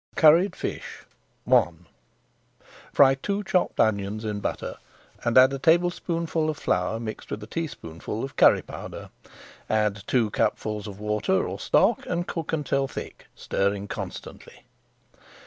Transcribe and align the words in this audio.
CURRIED 0.15 0.55
FISH 0.55 1.03
I 1.45 1.67
Fry 2.91 3.13
two 3.13 3.43
chopped 3.43 3.79
onions 3.79 4.25
in 4.25 4.39
butter 4.39 4.77
and 5.23 5.37
add 5.37 5.53
a 5.53 5.59
tablespoonful 5.59 6.49
of 6.49 6.57
flour 6.57 6.99
mixed 6.99 7.29
with 7.29 7.43
a 7.43 7.45
teaspoonful 7.45 8.23
of 8.23 8.35
curry 8.35 8.63
powder. 8.63 9.11
Add 9.69 10.01
two 10.07 10.31
cupfuls 10.31 10.87
of 10.87 10.99
water 10.99 11.47
or 11.47 11.59
stock 11.59 12.03
and 12.07 12.27
cook 12.27 12.51
until 12.51 12.87
thick, 12.87 13.27
stirring 13.35 13.87
constantly. 13.87 14.63